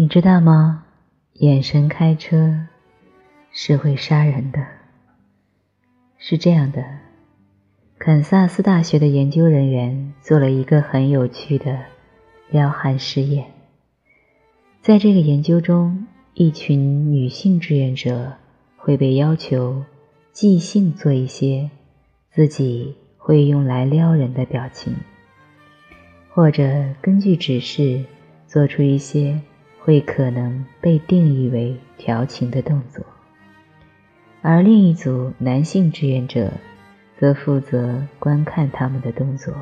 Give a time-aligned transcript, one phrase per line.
[0.00, 0.86] 你知道吗？
[1.34, 2.68] 眼神开车
[3.52, 4.66] 是会杀人的。
[6.16, 6.82] 是这样的，
[7.98, 11.80] 堪萨斯大学的研究人员做了一个很有趣的
[12.48, 13.44] 撩汉实验。
[14.80, 18.32] 在这个研究中，一群女性志愿者
[18.78, 19.84] 会被要求
[20.32, 21.68] 即兴做一些
[22.30, 24.96] 自己会用来撩人的表情，
[26.30, 28.02] 或者根据指示
[28.46, 29.38] 做出一些。
[29.82, 33.04] 会可能被定义为调情的动作，
[34.42, 36.52] 而另一组男性志愿者
[37.18, 39.54] 则负责观看他们的动作，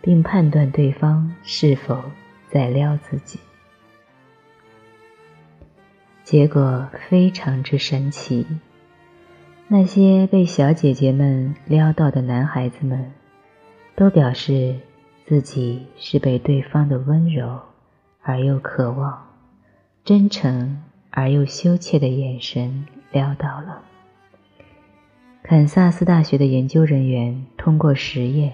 [0.00, 2.02] 并判断对方是否
[2.48, 3.38] 在撩自己。
[6.24, 8.46] 结果非常之神奇，
[9.66, 13.12] 那些被小姐姐们撩到的男孩子们，
[13.96, 14.76] 都表示
[15.26, 17.67] 自己是被对方的温柔。
[18.28, 19.26] 而又渴望、
[20.04, 23.80] 真诚而又羞怯的眼神撩到了。
[25.42, 28.52] 堪萨斯大学的研究人员通过实验，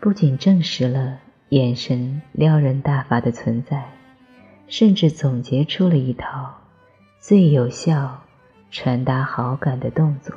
[0.00, 1.18] 不仅证实了
[1.50, 3.92] 眼神撩人大法的存在，
[4.68, 6.54] 甚至总结出了一套
[7.18, 8.22] 最有效
[8.70, 10.34] 传达好感的动作。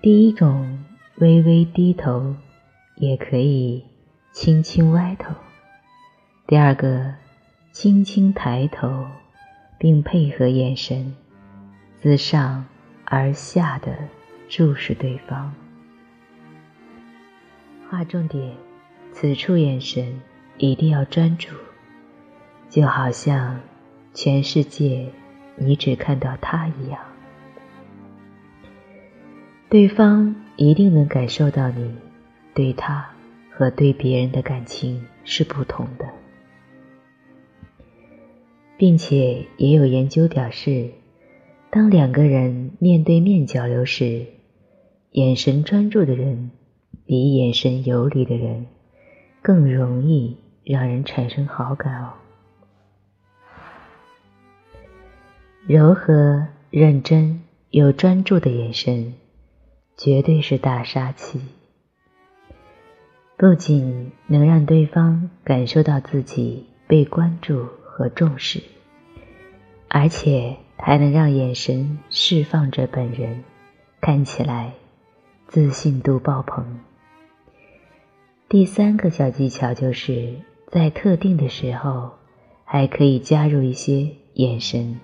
[0.00, 0.82] 第一种，
[1.16, 2.34] 微微低头，
[2.96, 3.84] 也可以
[4.32, 5.34] 轻轻歪头。
[6.44, 7.14] 第二个，
[7.70, 9.06] 轻轻抬头，
[9.78, 11.14] 并配合眼神，
[12.00, 12.66] 自上
[13.04, 13.96] 而下的
[14.48, 15.54] 注视对方。
[17.88, 18.54] 划重点，
[19.12, 20.20] 此处眼神
[20.58, 21.54] 一定要专注，
[22.68, 23.60] 就好像
[24.12, 25.08] 全世界
[25.56, 26.98] 你只看到他一样。
[29.70, 31.94] 对方一定能感受到你
[32.52, 33.08] 对他
[33.50, 36.06] 和对别人的感情是不同的。
[38.82, 40.90] 并且也有研究表示，
[41.70, 44.26] 当两个人面对面交流时，
[45.12, 46.50] 眼神专注的人
[47.06, 48.66] 比眼神游离的人
[49.40, 52.14] 更容易让人产生好感哦。
[55.68, 57.40] 柔和、认真
[57.70, 59.14] 又专注的眼神，
[59.96, 61.40] 绝对是大杀器，
[63.36, 67.68] 不仅能让对方感受到自己被关注。
[68.02, 68.60] 和重视，
[69.86, 73.44] 而且还能让眼神释放着本人，
[74.00, 74.72] 看起来
[75.46, 76.80] 自信度爆棚。
[78.48, 80.34] 第三个小技巧就是
[80.66, 82.10] 在特定的时候，
[82.64, 84.98] 还可以加入一些眼神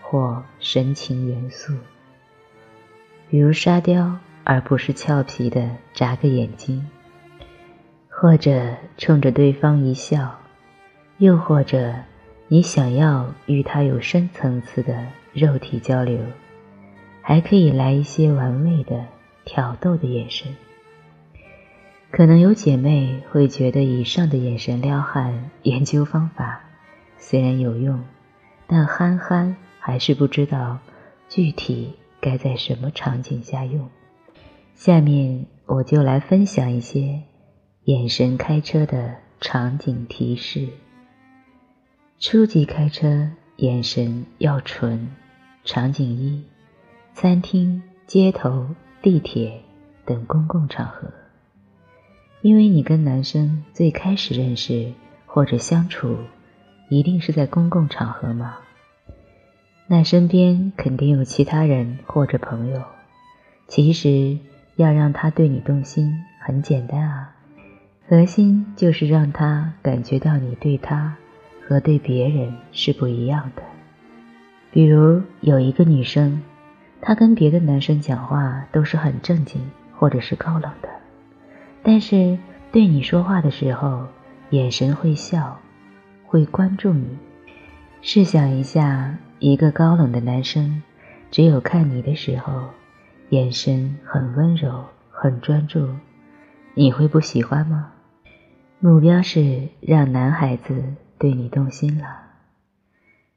[0.00, 1.74] 或神情元素，
[3.28, 6.88] 比如沙雕，而不是俏皮的眨个眼睛，
[8.08, 10.38] 或者冲着对方一笑，
[11.18, 11.94] 又或者。
[12.50, 16.18] 你想要与他有深层次的肉体交流，
[17.20, 19.04] 还可以来一些玩味的、
[19.44, 20.56] 挑逗的眼神。
[22.10, 26.64] 可能有姐妹会觉得以上的眼神撩汉研究方法
[27.18, 28.02] 虽然有用，
[28.66, 30.78] 但憨憨还是不知道
[31.28, 33.90] 具体该在什么场景下用。
[34.74, 37.24] 下面我就来分享一些
[37.84, 40.66] 眼神开车的场景提示。
[42.20, 45.08] 初级开车，眼神要纯。
[45.64, 46.42] 场景一：
[47.14, 49.60] 餐厅、街头、地铁
[50.04, 51.12] 等公共场合。
[52.42, 54.92] 因为你跟男生最开始认识
[55.26, 56.16] 或者相处，
[56.88, 58.56] 一定是在公共场合嘛。
[59.86, 62.82] 那身边肯定有其他人或者朋友。
[63.68, 64.38] 其实
[64.74, 67.36] 要让他对你动心很简单啊，
[68.08, 71.16] 核心就是让他感觉到你对他。
[71.68, 73.62] 和对别人是不一样的。
[74.70, 76.40] 比如有一个女生，
[77.02, 79.60] 她跟别的男生讲话都是很正经
[79.94, 80.88] 或者是高冷的，
[81.82, 82.38] 但是
[82.72, 84.06] 对你说话的时候，
[84.48, 85.58] 眼神会笑，
[86.24, 87.18] 会关注你。
[88.00, 90.82] 试想一下，一个高冷的男生，
[91.30, 92.70] 只有看你的时候，
[93.28, 95.86] 眼神很温柔、很专注，
[96.72, 97.90] 你会不喜欢吗？
[98.80, 100.82] 目标是让男孩子。
[101.18, 102.22] 对你动心了。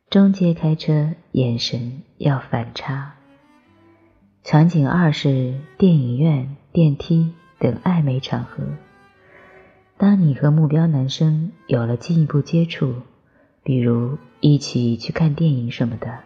[0.10, 3.14] 中阶开车，眼神要反差。
[4.44, 8.64] 场景二是电影院、电梯等暧昧场合。
[9.98, 12.96] 当你和目标男生有了进一步接触，
[13.64, 16.20] 比如一起去看电影什么的，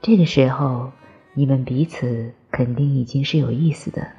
[0.00, 0.92] 这个时候
[1.34, 4.12] 你们彼此肯定已经是有意思的，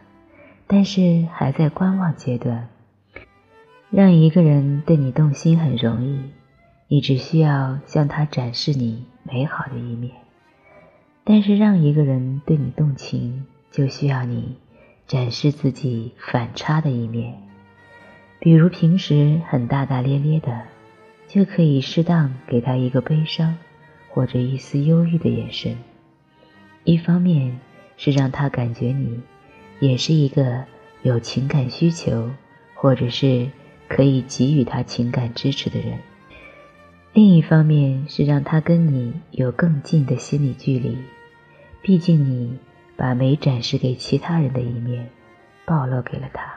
[0.68, 2.70] 但是还在观望阶段。
[3.90, 6.20] 让一个人对你动心很容易。
[6.88, 10.12] 你只需要向他展示你美好的一面。
[11.24, 14.58] 但是让一个人对你动情，就需要你
[15.08, 17.42] 展示自己反差的一面。
[18.40, 20.64] 比如平时很大大咧咧的，
[21.28, 23.58] 就可以适当给他一个悲伤
[24.10, 25.78] 或者一丝忧郁的眼神。
[26.84, 27.60] 一方面
[27.96, 29.22] 是让他感觉你
[29.80, 30.66] 也是一个
[31.04, 32.32] 有情感需求，
[32.76, 33.50] 或者是
[33.88, 36.00] 可以给予他情感支持的人；
[37.14, 40.98] 另一方面是让他跟你有更近的心理距离。
[41.84, 42.58] 毕竟你
[42.98, 45.10] 把没展示给其他人的一面
[45.64, 46.56] 暴露给了他，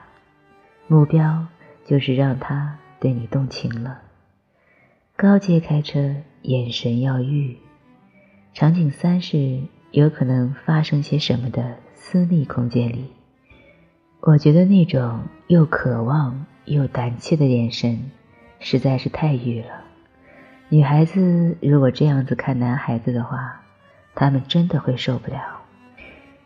[0.87, 1.47] 目标
[1.85, 4.01] 就是让他对你动情了。
[5.15, 7.59] 高阶开车，眼神要欲。
[8.55, 9.61] 场景三是
[9.91, 13.11] 有可能发生些什么的私密空间里，
[14.21, 18.11] 我觉得那种又渴望又胆怯的眼神
[18.59, 19.85] 实在是太欲了。
[20.69, 23.63] 女孩子如果这样子看男孩子的话。
[24.19, 25.61] 他们真的会受不了，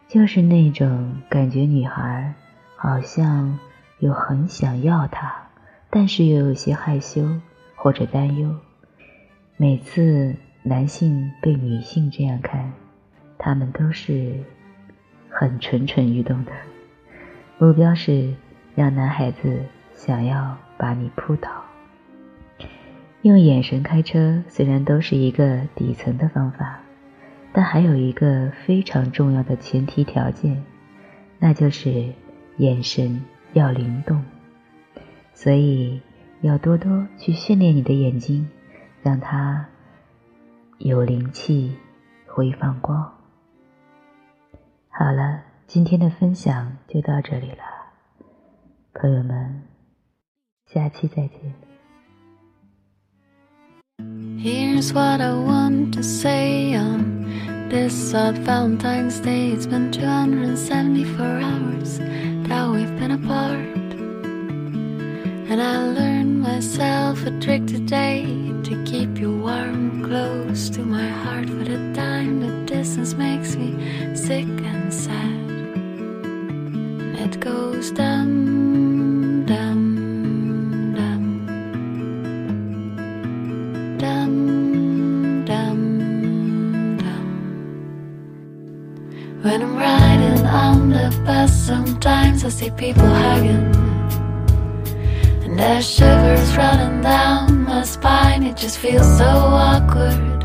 [0.09, 2.35] 就是那种感觉，女孩
[2.75, 3.61] 好像
[4.01, 5.33] 又很想要他，
[5.89, 7.41] 但是又有些害羞
[7.77, 8.57] 或者担忧。
[9.57, 10.35] 每次
[10.65, 12.73] 男性被女性这样看，
[13.39, 14.35] 他们都是
[15.29, 16.51] 很蠢蠢欲动的，
[17.59, 18.35] 目标是
[18.75, 19.61] 让男孩子
[19.95, 21.49] 想要把你扑倒。
[23.23, 26.81] 用眼神开车虽然都是一个底层的方法。
[27.53, 30.63] 但还有一个非常重要的前提条件，
[31.41, 32.13] 那就是
[32.59, 33.21] 眼神
[33.55, 34.23] 要灵动。
[35.35, 36.01] 所以
[36.43, 38.49] 要多多去训练你的眼睛，
[39.03, 39.67] 让它
[40.79, 41.77] 有灵气，
[42.25, 43.03] 会放光。
[44.89, 47.65] 好了，今天的分享就到这里了，
[48.95, 49.65] 朋友们，
[50.67, 51.70] 下期再见。
[54.43, 61.99] Here's what I want to say on This odd Valentine's Day, it's been 274 hours
[62.49, 63.77] that we've been apart.
[65.51, 68.25] And I learned myself a trick today
[68.63, 71.51] to keep you warm close to my heart.
[71.51, 73.77] For the time the distance makes me
[74.17, 75.51] sick and sad.
[77.21, 78.50] It goes dum
[89.43, 93.75] When I'm riding on the bus, sometimes I see people hugging.
[95.45, 98.43] And there's shivers running down my spine.
[98.43, 100.43] It just feels so awkward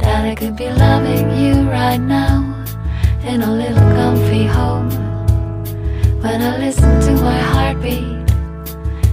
[0.00, 2.62] that I could be loving you right now
[3.24, 4.90] in a little comfy home.
[6.20, 8.26] When I listen to my heartbeat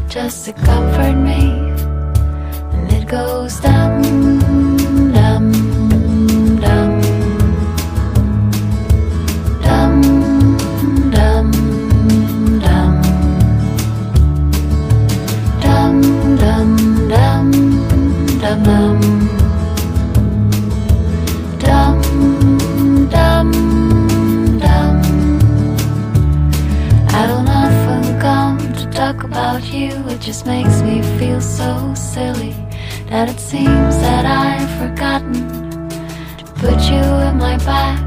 [0.09, 1.43] just to comfort me,
[2.75, 3.86] and it goes down.
[30.27, 32.51] Just makes me feel so silly
[33.09, 35.87] that it seems that I've forgotten
[36.37, 38.03] to put you in my bag.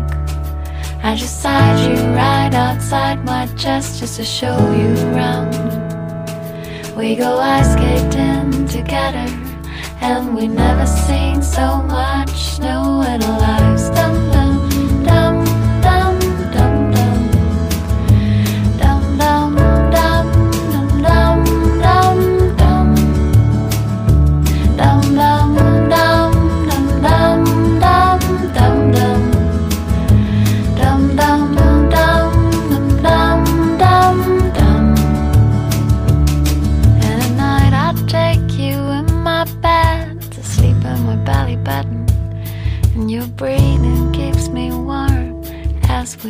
[1.03, 5.55] I just side you right outside my chest just to show you around.
[6.95, 9.27] We go ice skating together,
[10.03, 14.10] and we never seen so much snow in our lives.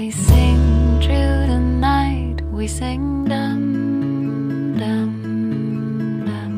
[0.00, 5.12] we sing through the night, we sing dum dum
[6.24, 6.54] dum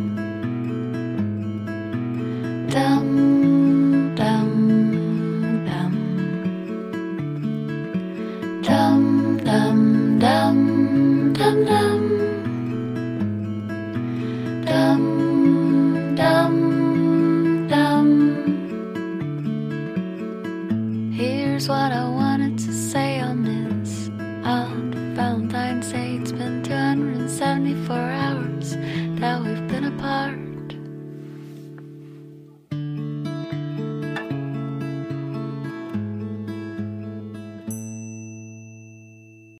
[2.70, 4.50] dum dum
[5.66, 5.94] dum
[8.62, 9.02] dum
[11.34, 12.00] dum
[14.64, 15.02] dum
[16.14, 16.54] dum
[17.68, 18.06] dum.
[21.12, 23.01] Here's what I wanted to say.